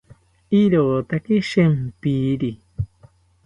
[0.61, 2.51] Irotaki shempiri